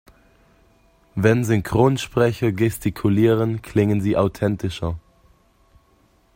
Wenn 1.13 1.43
Synchronsprecher 1.43 2.51
gestikulieren, 2.53 3.61
klingen 3.61 4.01
sie 4.01 4.17
authentischer. 4.17 4.97